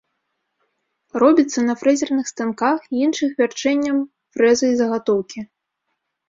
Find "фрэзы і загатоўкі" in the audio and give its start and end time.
4.39-5.39